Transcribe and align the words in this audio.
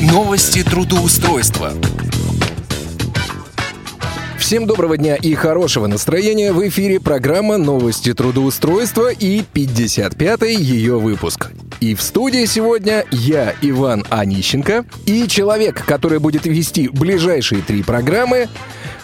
Новости 0.00 0.62
трудоустройства. 0.62 1.74
Всем 4.38 4.66
доброго 4.66 4.96
дня 4.96 5.14
и 5.14 5.34
хорошего 5.34 5.88
настроения. 5.88 6.54
В 6.54 6.66
эфире 6.68 6.98
программа 6.98 7.58
«Новости 7.58 8.14
трудоустройства» 8.14 9.12
и 9.12 9.42
55-й 9.42 10.54
ее 10.54 10.98
выпуск. 10.98 11.50
И 11.80 11.94
в 11.94 12.00
студии 12.00 12.46
сегодня 12.46 13.04
я, 13.10 13.54
Иван 13.60 14.06
Онищенко, 14.08 14.86
и 15.04 15.28
человек, 15.28 15.84
который 15.84 16.18
будет 16.18 16.46
вести 16.46 16.88
ближайшие 16.88 17.60
три 17.60 17.82
программы, 17.82 18.48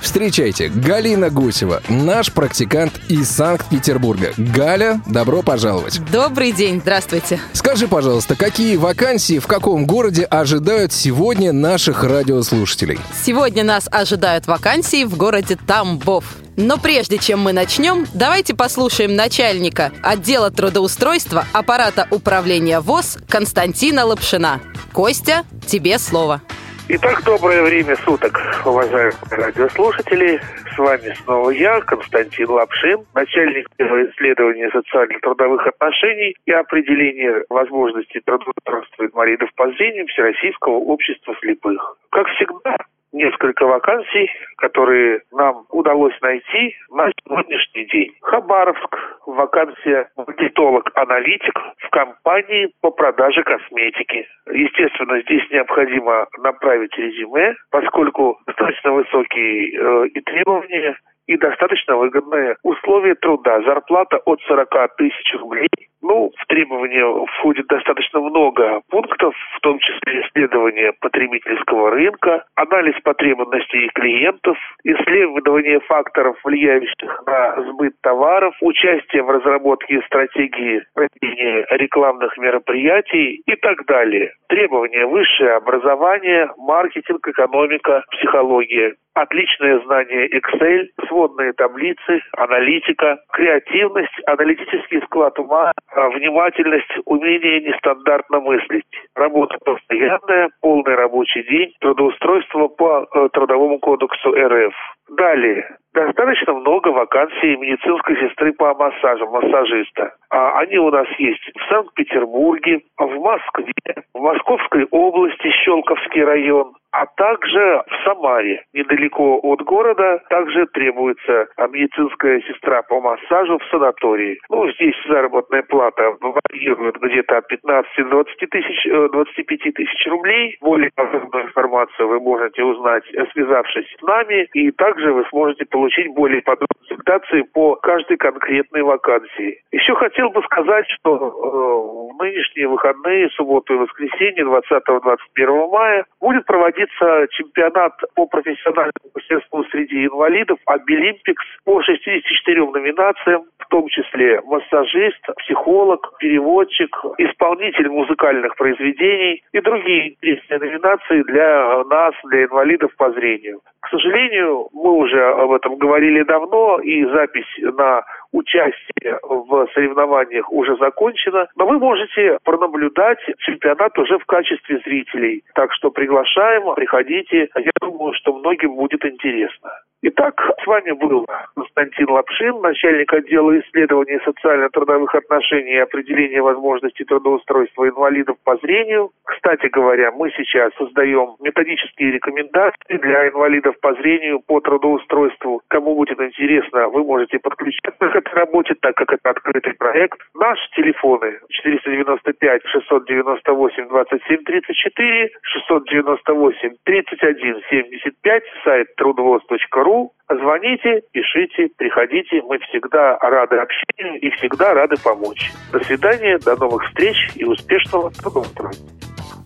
Встречайте, 0.01 0.69
Галина 0.69 1.31
Гусева, 1.31 1.83
наш 1.89 2.33
практикант 2.33 3.01
из 3.09 3.29
Санкт-Петербурга. 3.31 4.33
Галя, 4.37 5.01
добро 5.07 5.43
пожаловать. 5.43 6.01
Добрый 6.11 6.53
день, 6.53 6.81
здравствуйте. 6.81 7.41
Скажи, 7.53 7.89
пожалуйста, 7.89 8.37
какие 8.37 8.77
вакансии 8.77 9.39
в 9.39 9.47
каком 9.47 9.87
городе 9.87 10.25
ожидают 10.25 10.93
сегодня 10.93 11.53
наших 11.53 12.05
радиослушателей? 12.05 12.99
Сегодня 13.25 13.65
нас 13.65 13.89
ожидают 13.91 14.47
вакансии 14.47 15.05
в 15.05 15.17
городе 15.17 15.57
Тамбов. 15.67 16.25
Но 16.57 16.79
прежде 16.79 17.19
чем 17.19 17.41
мы 17.41 17.53
начнем, 17.53 18.07
давайте 18.15 18.55
послушаем 18.55 19.15
начальника 19.15 19.93
отдела 20.03 20.51
трудоустройства 20.51 21.45
аппарата 21.53 22.09
управления 22.11 22.81
ВОЗ 22.81 23.19
Константина 23.29 24.07
Лапшина. 24.07 24.61
Костя, 24.93 25.45
тебе 25.67 25.99
слово. 25.99 26.41
Итак, 26.89 27.25
доброе 27.25 27.65
время 27.65 27.97
суток, 27.97 28.39
уважаемые 28.65 29.13
радиослушатели. 29.33 30.41
С 30.73 30.79
вами 30.79 31.13
снова 31.15 31.51
я, 31.51 31.81
Константин 31.81 32.49
Лапшин, 32.49 33.05
начальник 33.13 33.69
исследования 33.77 34.71
социально-трудовых 34.71 35.67
отношений 35.67 36.37
и 36.47 36.53
определения 36.53 37.43
возможностей 37.49 38.21
трудоустройства 38.21 39.03
инвалидов 39.03 39.51
по 39.57 39.69
зрению 39.73 40.07
Всероссийского 40.07 40.77
общества 40.77 41.35
слепых. 41.41 41.97
Как 42.11 42.29
всегда, 42.29 42.77
несколько 43.13 43.67
вакансий, 43.67 44.31
которые 44.59 45.23
нам 45.33 45.65
удалось 45.71 46.15
найти 46.21 46.77
на 46.91 47.11
сегодняшний 47.25 47.87
день. 47.87 48.13
Хабаровск, 48.23 48.97
вакансия 49.27 50.09
маркетолог-аналитик 50.17 51.59
в 51.79 51.91
компании 51.91 52.71
по 52.81 52.91
продаже 52.91 53.43
косметики. 53.43 54.27
Естественно, 54.53 55.21
здесь 55.23 55.43
необходимо 55.51 56.27
направить 56.39 56.97
резюме, 56.97 57.55
поскольку 57.71 58.39
достаточно 58.47 58.93
высокие 58.93 59.71
э, 59.71 60.09
и 60.09 60.21
требования, 60.21 60.97
и 61.27 61.37
достаточно 61.37 61.97
выгодные 61.97 62.57
условия 62.63 63.15
труда. 63.15 63.61
Зарплата 63.63 64.19
от 64.25 64.41
40 64.43 64.97
тысяч 64.97 65.35
рублей 65.35 65.69
ну, 66.07 66.31
в 66.39 66.47
требования 66.47 67.05
входит 67.39 67.67
достаточно 67.67 68.21
много 68.21 68.81
пунктов, 68.91 69.35
в 69.57 69.61
том 69.61 69.79
числе 69.81 70.21
исследование 70.21 70.93
потребительского 71.01 71.91
рынка, 71.91 72.45
анализ 72.55 72.95
потребностей 73.03 73.91
клиентов, 73.95 74.57
исследование 74.85 75.81
факторов, 75.81 76.37
влияющих 76.45 77.23
на 77.27 77.61
сбыт 77.63 77.95
товаров, 78.03 78.55
участие 78.61 79.23
в 79.23 79.31
разработке 79.31 80.01
стратегии 80.07 80.83
проведения 80.95 81.67
рекламных 81.71 82.37
мероприятий 82.39 83.43
и 83.45 83.57
так 83.57 83.85
далее. 83.87 84.33
Требования 84.49 85.07
высшее 85.07 85.55
образование, 85.55 86.51
маркетинг, 86.57 87.27
экономика, 87.27 88.05
психология 88.13 88.95
отличное 89.17 89.81
знание 89.81 90.29
Excel, 90.29 90.89
сводные 91.09 91.53
таблицы, 91.55 92.21
аналитика, 92.37 93.19
креативность, 93.33 94.13
аналитический 94.27 95.01
склад 95.03 95.39
ума, 95.39 95.73
а, 95.95 96.09
внимательность, 96.11 96.93
умение 97.07 97.61
нестандартно 97.63 98.41
мыслить. 98.41 98.85
Работа 99.15 99.57
постоянная, 99.65 100.51
полный 100.61 100.95
рабочий 100.95 101.43
день, 101.45 101.73
трудоустройство 101.81 102.69
по 102.69 103.07
э, 103.15 103.29
Трудовому 103.33 103.79
кодексу 103.79 104.33
РФ. 104.33 104.75
Далее. 105.09 105.77
Достаточно 105.95 106.53
много 106.53 106.89
вакансий 106.89 107.57
медицинской 107.57 108.17
сестры 108.17 108.53
по 108.53 108.75
массажу, 108.75 109.27
массажиста. 109.31 110.15
А 110.31 110.59
они 110.59 110.77
у 110.77 110.91
нас 110.91 111.07
есть 111.19 111.51
в 111.55 111.69
Санкт-Петербурге, 111.71 112.83
в 112.99 113.19
Москве, 113.19 113.73
в 114.13 114.21
Московской 114.21 114.87
области, 114.91 115.51
Щелковский 115.65 116.23
район, 116.23 116.75
а 116.97 117.05
также 117.17 117.83
в 117.87 118.05
Самаре, 118.05 118.65
недалеко 118.73 119.39
от 119.43 119.61
города, 119.63 120.23
также 120.31 120.67
требуется 120.69 121.47
медицинская 121.71 122.41
сестра 122.41 122.81
по 122.83 123.03
массажу 123.03 123.59
в 123.59 123.65
санатории. 123.71 124.39
Ну, 124.49 124.71
здесь 124.73 124.95
заработная 125.07 125.63
плата 125.63 126.17
варьирует 126.21 126.97
где-то 126.97 127.37
от 127.37 127.49
15 127.49 128.09
до 128.09 128.25
20 128.25 128.51
тысяч, 128.51 129.11
25 129.13 129.67
э, 129.67 129.73
тысяч 129.73 130.07
рублей. 130.07 130.57
Более 130.63 130.91
подробную 130.95 131.45
информацию 131.45 132.09
вы 132.09 132.19
можете 132.19 132.65
узнать, 132.65 133.05
связавшись 133.33 133.95
с 133.99 134.03
нами, 134.03 134.49
и 134.55 134.71
также 134.71 134.96
вы 135.05 135.25
сможете 135.31 135.65
получить 135.67 136.13
более 136.15 136.43
подробную 136.43 136.77
консультации 136.89 137.43
по 137.43 137.77
каждой 137.77 138.17
конкретной 138.17 138.83
вакансии. 138.83 139.63
Еще 139.73 139.95
хотел 139.95 140.31
бы 140.31 140.43
сказать, 140.43 140.87
что 140.89 141.17
э, 141.17 142.13
в 142.13 142.23
нынешние 142.23 142.69
выходные, 142.69 143.31
субботу 143.31 143.75
и 143.75 143.77
воскресенье, 143.77 144.45
20-21 144.45 145.71
мая, 145.71 146.05
будет 146.21 146.47
проводиться 146.47 147.27
чемпионат 147.31 147.93
по 148.15 148.27
профессиональному 148.27 149.11
мастерству 149.15 149.65
среди 149.65 150.07
инвалидов 150.07 150.59
Обилимпикс 150.67 151.45
по 151.65 151.83
64 151.83 152.67
номинациям, 152.71 153.45
в 153.67 153.69
том 153.69 153.89
числе 153.89 154.41
массажист, 154.45 155.21
психолог, 155.39 156.15
переводчик, 156.19 156.97
исполнитель 157.19 157.89
музыкальных 157.89 158.55
произведений 158.57 159.43
и 159.53 159.61
другие 159.61 160.11
интересные 160.11 160.61
номинации 160.61 161.23
для 161.23 161.85
нас, 161.85 162.15
для 162.25 162.45
инвалидов 162.45 162.93
по 162.97 163.11
зрению. 163.13 163.61
К 163.81 163.89
сожалению, 163.89 164.69
мы 164.73 164.93
уже 164.93 165.23
об 165.25 165.53
этом 165.53 165.77
говорили 165.77 166.23
давно, 166.23 166.79
и 166.81 167.05
запись 167.07 167.47
на 167.59 168.05
участие 168.37 169.19
в 169.23 169.67
соревнованиях 169.75 170.53
уже 170.53 170.77
закончена, 170.77 171.49
но 171.57 171.67
вы 171.67 171.79
можете 171.79 172.39
пронаблюдать 172.45 173.19
чемпионат 173.39 173.99
уже 173.99 174.19
в 174.19 174.27
качестве 174.27 174.79
зрителей. 174.85 175.43
Так 175.55 175.73
что 175.73 175.91
приглашаем, 175.91 176.75
приходите. 176.75 177.49
Я 177.57 177.71
думаю, 177.81 178.13
что 178.15 178.35
многим 178.35 178.77
будет 178.77 179.05
интересно. 179.05 179.71
Итак, 180.03 180.41
с 180.63 180.67
вами 180.67 180.93
был 180.93 181.27
Константин 181.57 182.11
Лапшин, 182.11 182.61
начальник 182.61 183.13
отдела 183.13 183.59
исследований 183.59 184.21
социально-трудовых 184.25 185.15
отношений 185.15 185.73
и 185.73 185.79
определения 185.79 186.43
возможностей 186.43 187.05
трудоустройства 187.05 187.89
инвалидов 187.89 188.37
по 188.45 188.57
зрению. 188.59 189.11
Кстати 189.25 189.67
говоря, 189.67 190.13
мы 190.13 190.31
сейчас 190.37 190.73
создаем 190.75 191.37
методические 191.41 192.13
рекомендации 192.13 192.99
для 192.99 193.29
инвалидов 193.31 193.75
по 193.81 193.95
зрению 193.95 194.41
по 194.47 194.61
трудоустройству. 194.61 195.63
Кому 195.69 195.97
будет 195.97 196.21
интересно, 196.21 196.89
вы 196.89 197.03
можете 197.03 197.39
подключиться 197.39 197.91
к 197.91 198.17
этой 198.27 198.35
работе, 198.35 198.75
так 198.81 198.95
как 198.97 199.13
это 199.13 199.31
открытый 199.31 199.75
проект. 199.75 200.19
Наши 200.35 200.63
телефоны 200.75 201.39
495 201.49 202.63
698 202.67 203.89
27 203.89 204.45
34, 204.45 205.31
698 205.43 206.71
31 206.85 207.63
75, 207.71 208.43
сайт 208.65 208.95
трудовоз.ру 208.97 210.13
Звоните, 210.29 211.03
пишите, 211.13 211.69
приходите. 211.77 212.43
Мы 212.43 212.59
всегда 212.59 213.17
рады 213.19 213.57
общению 213.57 214.21
и 214.21 214.31
всегда 214.31 214.75
рады 214.75 214.97
помочь. 215.03 215.53
До 215.73 215.79
свидания, 215.85 216.39
до 216.39 216.57
новых 216.57 216.85
встреч 216.89 217.17
и 217.37 217.45
успешного 217.45 218.11
трудоустройства. 218.11 218.89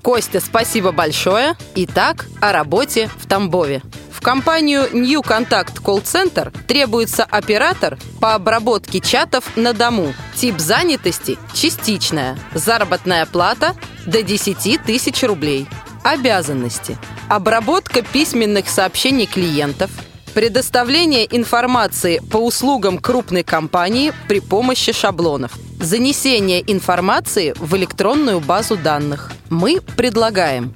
Костя, 0.03 0.41
спасибо 0.41 0.93
большое. 0.93 1.53
Итак, 1.77 2.25
о 2.41 2.55
работе 2.55 3.09
в 3.09 3.29
Тамбове. 3.29 3.83
В 4.21 4.23
компанию 4.23 4.87
New 4.93 5.23
Contact 5.23 5.83
Call 5.83 6.03
Center 6.03 6.53
требуется 6.67 7.25
оператор 7.25 7.97
по 8.21 8.35
обработке 8.35 9.01
чатов 9.01 9.57
на 9.57 9.73
дому. 9.73 10.13
Тип 10.37 10.59
занятости– 10.59 11.39
частичная. 11.55 12.39
Заработная 12.53 13.25
плата– 13.25 13.75
до 14.07 14.23
10 14.23 14.83
тысяч 14.85 15.23
рублей. 15.23 15.67
Обязанности. 16.05 16.99
Обработка 17.31 18.03
письменных 18.03 18.69
сообщений 18.69 19.25
клиентов– 19.25 19.91
Предоставление 20.35 21.27
информации 21.37 22.21
по 22.31 22.37
услугам 22.37 22.99
крупной 22.99 23.43
компании 23.43 24.13
при 24.29 24.39
помощи 24.39 24.93
шаблонов. 24.93 25.59
Занесение 25.81 26.63
информации 26.73 27.53
в 27.59 27.75
электронную 27.75 28.39
базу 28.39 28.77
данных. 28.77 29.33
Мы 29.49 29.81
предлагаем 29.97 30.73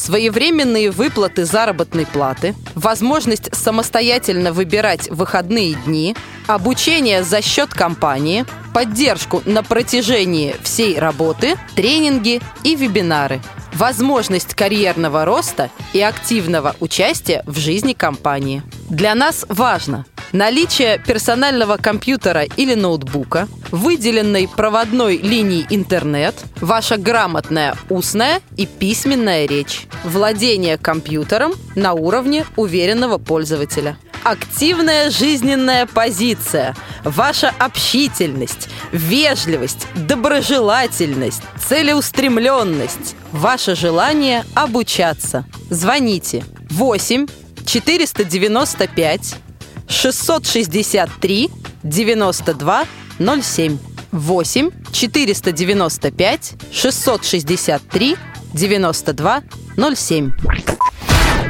своевременные 0.00 0.90
выплаты 0.90 1.44
заработной 1.44 2.06
платы, 2.06 2.54
возможность 2.74 3.54
самостоятельно 3.54 4.52
выбирать 4.52 5.08
выходные 5.10 5.74
дни, 5.74 6.16
обучение 6.46 7.22
за 7.22 7.42
счет 7.42 7.70
компании, 7.70 8.44
поддержку 8.74 9.42
на 9.44 9.62
протяжении 9.62 10.56
всей 10.62 10.98
работы, 10.98 11.56
тренинги 11.76 12.40
и 12.64 12.74
вебинары– 12.74 13.40
возможность 13.74 14.54
карьерного 14.54 15.24
роста 15.24 15.70
и 15.92 16.00
активного 16.00 16.76
участия 16.80 17.42
в 17.46 17.58
жизни 17.58 17.92
компании. 17.92 18.62
Для 18.88 19.14
нас 19.14 19.46
важно 19.48 20.04
наличие 20.32 20.98
персонального 20.98 21.76
компьютера 21.76 22.42
или 22.42 22.74
ноутбука, 22.74 23.48
выделенной 23.70 24.48
проводной 24.48 25.16
линии 25.18 25.66
интернет, 25.70 26.34
ваша 26.60 26.96
грамотная 26.96 27.76
устная 27.88 28.40
и 28.56 28.66
письменная 28.66 29.46
речь, 29.46 29.86
владение 30.04 30.78
компьютером 30.78 31.52
на 31.74 31.92
уровне 31.92 32.44
уверенного 32.56 33.18
пользователя– 33.18 33.96
активная 34.24 35.10
жизненная 35.10 35.86
позиция, 35.86 36.76
ваша 37.04 37.52
общительность, 37.58 38.68
вежливость, 38.92 39.86
доброжелательность, 39.94 41.42
целеустремленность, 41.68 43.16
ваше 43.32 43.74
желание 43.74 44.44
обучаться. 44.54 45.44
Звоните 45.70 46.44
8 46.70 47.26
495 47.66 49.36
663 49.90 51.50
92 51.82 52.86
07 53.18 53.78
8 54.12 54.70
495 54.92 56.52
663 56.72 58.16
92 58.54 59.42
07 59.94 60.32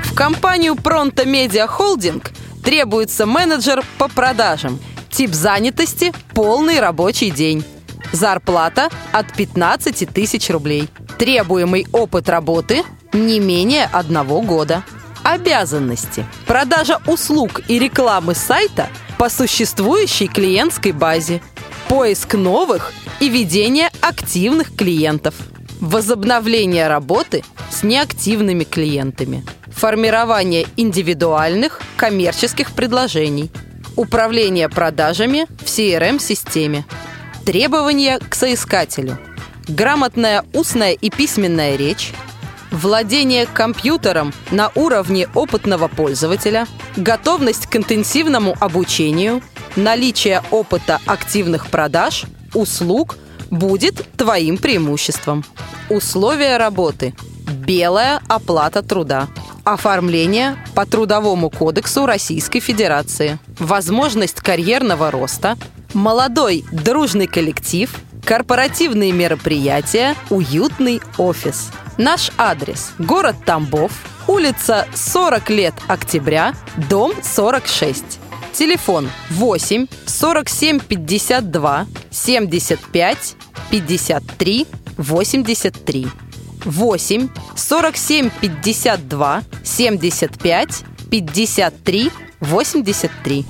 В 0.03 0.15
компанию 0.15 0.75
Pronto 0.75 1.25
Media 1.25 1.69
Holding 1.69 2.23
Требуется 2.63 3.27
менеджер 3.27 3.83
по 3.99 4.09
продажам. 4.09 4.79
Тип 5.11 5.33
занятости– 5.33 6.13
полный 6.35 6.79
рабочий 6.79 7.31
день. 7.31 7.65
Зарплата 8.13 8.91
от 9.13 9.33
15 9.35 10.09
тысяч 10.13 10.51
рублей. 10.51 10.89
Требуемый 11.19 11.87
опыт 11.93 12.29
работы– 12.29 12.83
не 13.13 13.41
менее 13.41 13.87
одного 13.87 14.41
года. 14.43 14.85
Обязанности. 15.31 16.27
Продажа 16.45 16.99
услуг 17.07 17.61
и 17.69 17.79
рекламы 17.79 18.35
сайта 18.35 18.89
по 19.17 19.29
существующей 19.29 20.27
клиентской 20.27 20.91
базе. 20.91 21.41
Поиск 21.89 22.35
новых 22.35 22.93
и 23.21 23.29
ведение 23.29 23.91
активных 24.01 24.75
клиентов. 24.75 25.37
Возобновление 25.81 26.89
работы 26.89 27.45
с 27.71 27.85
неактивными 27.85 28.65
клиентами– 28.65 29.45
формирование 29.71 30.67
индивидуальных 30.77 31.81
коммерческих 31.97 32.73
предложений, 32.73 33.53
управление 33.95 34.69
продажами 34.69 35.47
в 35.61 35.67
CRM-системе, 35.67 36.85
требования 37.47 38.19
к 38.19 38.35
соискателю, 38.35 39.17
грамотная 39.69 40.45
устная 40.53 40.93
и 40.93 41.09
письменная 41.09 41.77
речь, 41.77 42.13
владение 42.71 43.47
компьютером 43.47 44.33
на 44.51 44.71
уровне 44.75 45.29
опытного 45.35 45.89
пользователя, 45.89 46.67
готовность 46.97 47.67
к 47.67 47.77
интенсивному 47.77 48.57
обучению, 48.61 49.43
наличие 49.77 50.43
опыта 50.51 51.01
активных 51.07 51.69
продаж, 51.69 52.25
услуг 52.55 53.17
будет 53.51 54.07
твоим 54.17 54.57
преимуществом. 54.59 55.45
Условия 55.89 56.57
работы. 56.57 57.15
Белая 57.67 58.21
оплата 58.29 58.83
труда. 58.83 59.29
Оформление 59.65 60.57
по 60.75 60.87
Трудовому 60.87 61.51
кодексу 61.51 62.07
Российской 62.07 62.61
Федерации. 62.61 63.39
Возможность 63.59 64.41
карьерного 64.41 65.11
роста. 65.11 65.57
Молодой 65.93 66.65
дружный 66.71 67.27
коллектив. 67.27 67.93
Корпоративные 68.25 69.13
мероприятия. 69.13 70.15
Уютный 70.31 71.03
офис. 71.19 71.71
Наш 72.01 72.31
адрес. 72.39 72.93
Город 72.99 73.37
Тамбов. 73.45 73.93
Улица 74.27 74.89
40 74.95 75.51
лет 75.51 75.75
октября. 75.87 76.55
Дом 76.89 77.13
46. 77.23 78.19
Телефон 78.55 79.11
8 79.29 79.87
47 80.07 80.81
52 80.81 81.87
75 82.11 83.37
53 83.71 84.67
83. 84.97 86.07
8 86.65 87.29
47 87.55 88.31
52 88.41 89.43
75 89.63 90.85
53 91.11 92.11
83. 92.41 93.45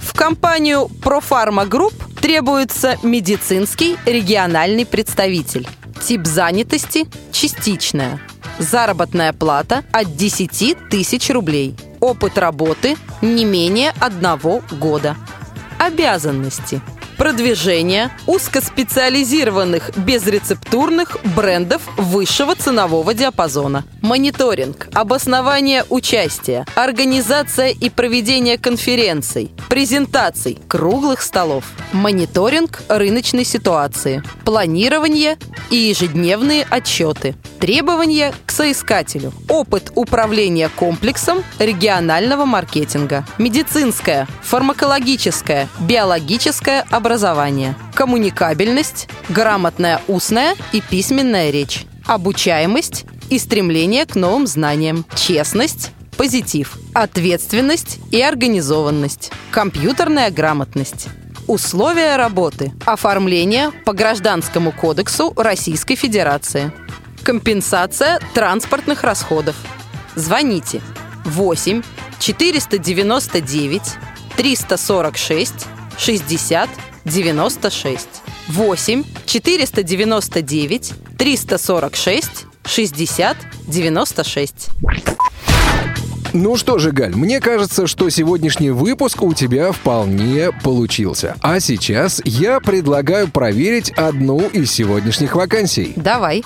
В 0.00 0.12
компанию 0.12 0.90
Profarma 1.00 1.68
Group 1.68 1.94
требуется 2.20 2.98
медицинский 3.04 3.96
региональный 4.06 4.84
представитель. 4.84 5.68
Тип 6.06 6.26
занятости– 6.26 7.06
частичная. 7.32 8.20
Заработная 8.58 9.32
плата 9.32 9.84
от 9.90 10.14
10 10.16 10.90
тысяч 10.90 11.30
рублей. 11.30 11.74
Опыт 11.98 12.36
работы– 12.36 12.96
не 13.22 13.46
менее 13.46 13.94
одного 14.00 14.60
года. 14.70 15.16
Обязанности– 15.78 16.82
продвижение 17.16 18.10
узкоспециализированных 18.26 19.96
безрецептурных 19.96 21.16
брендов 21.36 21.82
высшего 21.96 22.54
ценового 22.54 23.14
диапазона, 23.14 23.84
мониторинг, 24.02 24.88
обоснование 24.92 25.84
участия, 25.88 26.66
организация 26.74 27.68
и 27.68 27.90
проведение 27.90 28.58
конференций, 28.58 29.50
презентаций, 29.68 30.58
круглых 30.68 31.22
столов, 31.22 31.64
мониторинг 31.92 32.82
рыночной 32.88 33.44
ситуации, 33.44 34.22
планирование 34.44 35.38
и 35.70 35.76
ежедневные 35.76 36.66
отчеты, 36.68 37.34
требования 37.64 38.34
к 38.44 38.50
соискателю, 38.50 39.32
опыт 39.48 39.90
управления 39.94 40.68
комплексом 40.68 41.42
регионального 41.58 42.44
маркетинга, 42.44 43.24
медицинское, 43.38 44.28
фармакологическое, 44.42 45.70
биологическое 45.80 46.84
образование, 46.90 47.74
коммуникабельность, 47.94 49.08
грамотная 49.30 50.02
устная 50.08 50.56
и 50.72 50.82
письменная 50.82 51.48
речь, 51.48 51.86
обучаемость 52.04 53.06
и 53.30 53.38
стремление 53.38 54.04
к 54.04 54.14
новым 54.14 54.46
знаниям, 54.46 55.06
честность, 55.14 55.92
позитив, 56.18 56.76
ответственность 56.92 57.98
и 58.10 58.20
организованность, 58.20 59.32
компьютерная 59.50 60.30
грамотность. 60.30 61.06
Условия 61.46 62.16
работы. 62.16 62.72
Оформление 62.84 63.70
по 63.86 63.94
Гражданскому 63.94 64.70
кодексу 64.70 65.32
Российской 65.34 65.94
Федерации. 65.94 66.70
Компенсация 67.24 68.20
транспортных 68.34 69.02
расходов. 69.02 69.56
Звоните 70.14 70.82
8 71.24 71.82
499 72.18 73.82
346 74.36 75.54
60 75.96 76.70
96 77.06 78.08
8 78.48 79.04
499 79.24 80.92
346 81.16 82.30
60 82.66 83.36
96. 83.68 84.68
Ну 86.34 86.56
что 86.56 86.78
же, 86.78 86.90
Галь, 86.90 87.14
мне 87.14 87.40
кажется, 87.40 87.86
что 87.86 88.10
сегодняшний 88.10 88.70
выпуск 88.70 89.22
у 89.22 89.32
тебя 89.32 89.70
вполне 89.72 90.50
получился. 90.64 91.36
А 91.40 91.60
сейчас 91.60 92.20
я 92.24 92.60
предлагаю 92.60 93.30
проверить 93.30 93.92
одну 93.92 94.48
из 94.48 94.72
сегодняшних 94.72 95.36
вакансий. 95.36 95.92
Давай. 95.96 96.42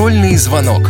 Контрольный 0.00 0.34
звонок. 0.36 0.80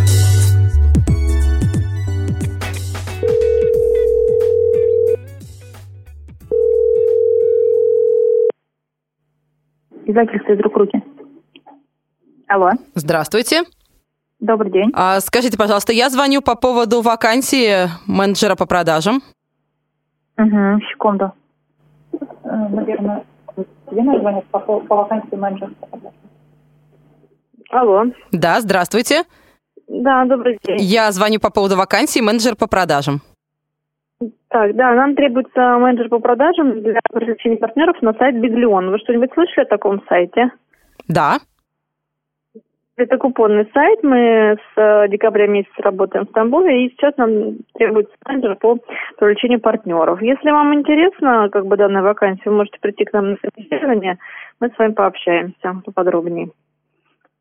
Издательство 10.07 10.53
«Из 10.53 10.61
рук 10.61 10.77
руки». 10.77 11.03
Алло. 12.47 12.71
Здравствуйте. 12.95 13.65
Добрый 14.39 14.71
день. 14.71 14.93
А, 14.95 15.19
скажите, 15.19 15.59
пожалуйста, 15.59 15.93
я 15.93 16.09
звоню 16.09 16.41
по 16.41 16.55
поводу 16.55 17.01
вакансии 17.01 17.89
менеджера 18.07 18.55
по 18.55 18.67
продажам. 18.67 19.23
Угу, 20.39 20.81
секунду. 20.93 21.33
Э, 22.13 22.19
наверное, 22.45 23.25
тебе 23.91 24.05
надо 24.05 24.21
звонить 24.21 24.45
по, 24.53 24.61
по 24.61 24.95
вакансии 24.95 25.35
менеджера 25.35 25.73
по 25.81 25.87
продажам. 25.89 26.20
Алло. 27.71 28.07
Да, 28.33 28.61
здравствуйте. 28.61 29.23
Да, 29.87 30.25
добрый 30.25 30.59
день. 30.63 30.79
Я 30.81 31.11
звоню 31.13 31.41
по 31.41 31.51
поводу 31.51 31.77
вакансии 31.77 32.21
менеджер 32.21 32.57
по 32.57 32.67
продажам. 32.67 33.21
Так, 34.49 34.75
да, 34.75 34.95
нам 34.95 35.15
требуется 35.15 35.79
менеджер 35.79 36.09
по 36.09 36.19
продажам 36.19 36.83
для 36.83 36.99
привлечения 37.13 37.57
партнеров 37.57 37.97
на 38.03 38.13
сайт 38.15 38.41
Биглион. 38.41 38.91
Вы 38.91 38.99
что-нибудь 38.99 39.33
слышали 39.33 39.65
о 39.65 39.69
таком 39.69 40.03
сайте? 40.09 40.51
Да. 41.09 41.39
Это 42.97 43.17
купонный 43.17 43.71
сайт. 43.73 44.03
Мы 44.03 44.57
с 44.59 44.77
э, 44.77 45.09
декабря 45.09 45.47
месяца 45.47 45.81
работаем 45.83 46.27
в 46.27 46.33
Тамбове, 46.33 46.85
и 46.85 46.91
сейчас 46.91 47.17
нам 47.17 47.59
требуется 47.75 48.13
менеджер 48.27 48.57
по 48.57 48.79
привлечению 49.17 49.61
партнеров. 49.61 50.21
Если 50.21 50.51
вам 50.51 50.75
интересно, 50.75 51.49
как 51.51 51.67
бы 51.67 51.77
данная 51.77 52.03
вакансия, 52.03 52.51
вы 52.51 52.57
можете 52.57 52.79
прийти 52.81 53.05
к 53.05 53.13
нам 53.13 53.31
на 53.31 53.37
собеседование, 53.37 54.19
мы 54.59 54.69
с 54.69 54.77
вами 54.77 54.93
пообщаемся 54.93 55.81
поподробнее. 55.85 56.51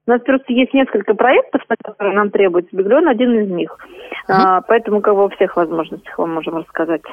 У 0.09 0.11
нас 0.11 0.21
просто 0.23 0.51
есть 0.53 0.73
несколько 0.73 1.13
проектов, 1.13 1.61
которые 1.67 2.15
нам 2.15 2.31
требуется 2.31 2.75
Биглион, 2.75 3.07
один 3.07 3.43
из 3.43 3.51
них. 3.51 3.77
Uh-huh. 4.27 4.33
А, 4.33 4.61
поэтому 4.61 5.01
как 5.01 5.13
бы 5.13 5.21
во 5.21 5.29
всех 5.29 5.55
возможностях 5.55 6.17
вам 6.17 6.33
можем 6.33 6.57
рассказать. 6.57 7.03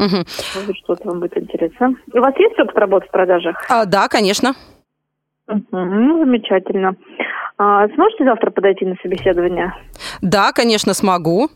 Угу. 0.00 0.16
Может 0.56 0.76
что-то 0.82 1.08
вам 1.08 1.20
будет 1.20 1.36
интересно. 1.36 1.94
У 2.12 2.18
вас 2.18 2.34
есть 2.38 2.58
опыт 2.58 2.76
работы 2.76 3.06
в 3.06 3.10
продажах? 3.12 3.64
А, 3.68 3.84
да, 3.84 4.08
конечно. 4.08 4.54
Угу, 5.46 5.62
ну, 5.70 6.24
замечательно. 6.24 6.96
А, 7.56 7.86
сможете 7.88 8.24
завтра 8.24 8.50
подойти 8.50 8.84
на 8.84 8.96
собеседование? 9.00 9.72
Да, 10.20 10.50
конечно, 10.52 10.94
смогу. 10.94 11.48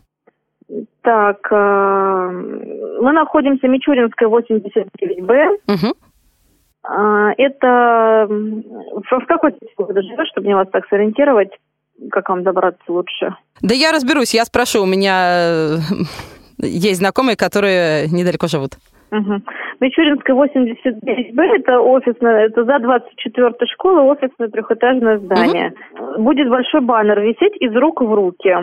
Так, 1.01 1.45
э, 1.51 2.29
мы 3.01 3.11
находимся 3.11 3.67
Мичуринская, 3.67 4.29
89Б. 4.29 5.57
Угу. 5.67 5.93
Это 6.83 8.27
в 8.27 9.25
какой 9.27 9.51
ты 9.53 9.67
живешь, 9.77 10.29
чтобы 10.31 10.45
мне 10.45 10.55
вас 10.55 10.67
так 10.71 10.87
сориентировать? 10.89 11.49
Как 12.11 12.27
вам 12.29 12.43
добраться 12.43 12.83
лучше? 12.87 13.35
Да 13.61 13.73
я 13.73 13.91
разберусь, 13.91 14.33
я 14.33 14.43
спрошу. 14.45 14.83
У 14.83 14.85
меня 14.85 15.77
есть 16.59 16.99
знакомые, 16.99 17.37
которые 17.37 18.07
недалеко 18.09 18.47
живут. 18.47 18.71
Угу. 19.11 19.41
Мичуринская 19.79 20.35
89Б, 20.35 21.41
это 21.59 21.79
офисная, 21.79 22.47
это 22.47 22.63
за 22.63 22.77
24-й 22.77 23.67
школой 23.73 24.03
офисное 24.05 24.47
трехэтажное 24.49 25.19
здание. 25.19 25.73
Угу. 25.93 26.23
Будет 26.23 26.49
большой 26.49 26.81
баннер 26.81 27.21
висеть 27.21 27.55
из 27.61 27.75
рук 27.75 28.01
в 28.01 28.11
руки. 28.11 28.55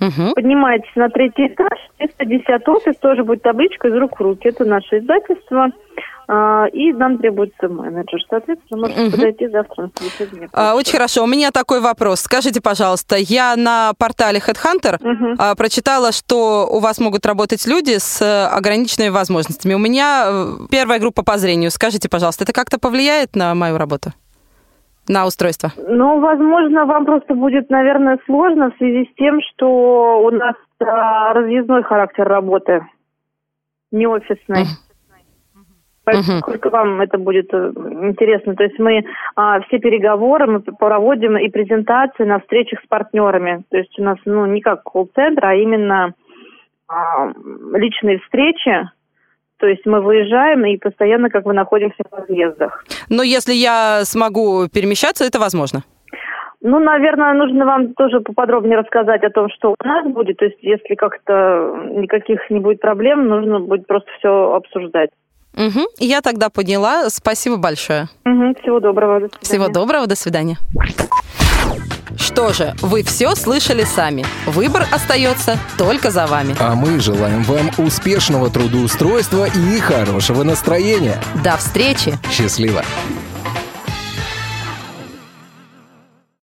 Угу. 0.00 0.34
Поднимаетесь 0.34 0.96
на 0.96 1.10
третий 1.10 1.48
этаж, 1.48 1.78
310 1.98 2.68
офис, 2.68 2.96
тоже 2.96 3.22
будет 3.22 3.42
табличка 3.42 3.88
из 3.88 3.94
рук 3.94 4.18
в 4.18 4.22
руки. 4.22 4.48
Это 4.48 4.64
наше 4.64 4.98
издательство. 4.98 5.68
А, 6.32 6.66
и 6.66 6.92
нам 6.92 7.18
требуется 7.18 7.68
менеджер. 7.68 8.20
Соответственно, 8.30 8.82
можете 8.82 9.02
угу. 9.02 9.10
подойти 9.10 9.48
завтра 9.48 9.82
на 9.82 9.90
собеседование. 9.96 10.48
А, 10.52 10.76
очень 10.76 10.92
хорошо. 10.92 11.24
У 11.24 11.26
меня 11.26 11.50
такой 11.50 11.80
вопрос. 11.80 12.20
Скажите, 12.20 12.60
пожалуйста, 12.60 13.16
я 13.18 13.56
на 13.56 13.94
портале 13.98 14.38
Headhunter 14.38 15.02
угу. 15.02 15.34
а, 15.38 15.56
прочитала, 15.56 16.12
что 16.12 16.68
у 16.70 16.78
вас 16.78 17.00
могут 17.00 17.26
работать 17.26 17.66
люди 17.66 17.98
с 17.98 18.22
ограниченными 18.48 19.08
возможностями. 19.08 19.74
У 19.74 19.78
меня 19.78 20.26
э, 20.26 20.44
первая 20.70 21.00
группа 21.00 21.24
по 21.24 21.36
зрению. 21.36 21.72
Скажите, 21.72 22.08
пожалуйста, 22.08 22.44
это 22.44 22.52
как-то 22.52 22.78
повлияет 22.78 23.34
на 23.34 23.52
мою 23.56 23.76
работу? 23.76 24.12
на 25.08 25.26
устройство? 25.26 25.70
Ну, 25.76 26.20
возможно, 26.20 26.84
вам 26.84 27.04
просто 27.04 27.34
будет, 27.34 27.68
наверное, 27.68 28.20
сложно 28.26 28.70
в 28.70 28.76
связи 28.76 29.10
с 29.10 29.16
тем, 29.16 29.40
что 29.40 30.20
у 30.22 30.30
нас 30.30 30.54
а, 30.78 31.32
разъездной 31.32 31.82
характер 31.82 32.28
работы, 32.28 32.86
не 33.90 34.06
офисный. 34.06 34.66
Сколько 36.40 36.68
uh-huh. 36.68 36.72
вам 36.72 37.00
это 37.00 37.18
будет 37.18 37.52
э, 37.52 37.72
интересно? 38.02 38.54
То 38.54 38.64
есть 38.64 38.78
мы 38.78 39.04
а, 39.36 39.60
все 39.62 39.78
переговоры 39.78 40.46
мы 40.46 40.60
проводим 40.60 41.36
и 41.36 41.48
презентации 41.48 42.24
на 42.24 42.40
встречах 42.40 42.80
с 42.82 42.86
партнерами. 42.86 43.64
То 43.70 43.78
есть 43.78 43.98
у 43.98 44.02
нас 44.02 44.18
ну 44.24 44.46
не 44.46 44.60
как 44.60 44.82
колл-центр, 44.84 45.44
а 45.44 45.54
именно 45.54 46.14
а, 46.88 47.32
личные 47.74 48.18
встречи 48.20 48.88
то 49.60 49.66
есть 49.66 49.84
мы 49.84 50.00
выезжаем 50.00 50.64
и 50.64 50.78
постоянно 50.78 51.28
как 51.28 51.44
бы 51.44 51.52
находимся 51.52 52.02
в 52.10 52.14
разъездах. 52.14 52.84
Но 53.10 53.22
если 53.22 53.52
я 53.52 54.04
смогу 54.04 54.68
перемещаться, 54.72 55.24
это 55.24 55.38
возможно? 55.38 55.80
Ну, 56.62 56.78
наверное, 56.78 57.32
нужно 57.32 57.64
вам 57.64 57.94
тоже 57.94 58.20
поподробнее 58.20 58.78
рассказать 58.78 59.22
о 59.24 59.30
том, 59.30 59.48
что 59.50 59.70
у 59.70 59.86
нас 59.86 60.06
будет. 60.06 60.38
То 60.38 60.44
есть, 60.46 60.58
если 60.60 60.94
как-то 60.94 61.74
никаких 61.90 62.50
не 62.50 62.60
будет 62.60 62.80
проблем, 62.80 63.28
нужно 63.28 63.60
будет 63.60 63.86
просто 63.86 64.10
все 64.18 64.54
обсуждать. 64.54 65.10
Угу. 65.56 65.86
Я 65.98 66.20
тогда 66.20 66.48
поняла. 66.50 67.10
Спасибо 67.10 67.56
большое. 67.56 68.08
Угу. 68.24 68.54
Всего 68.62 68.80
доброго. 68.80 69.20
До. 69.20 69.28
Всего 69.42 69.68
доброго. 69.68 70.06
До 70.06 70.16
свидания. 70.16 70.58
Что 72.16 72.52
же, 72.52 72.74
вы 72.82 73.02
все 73.02 73.34
слышали 73.34 73.84
сами. 73.84 74.24
Выбор 74.46 74.86
остается 74.92 75.58
только 75.78 76.10
за 76.10 76.26
вами. 76.26 76.54
А 76.60 76.74
мы 76.74 77.00
желаем 77.00 77.42
вам 77.44 77.70
успешного 77.78 78.50
трудоустройства 78.50 79.46
и 79.46 79.78
хорошего 79.80 80.42
настроения. 80.42 81.20
До 81.42 81.56
встречи. 81.56 82.18
Счастливо. 82.30 82.82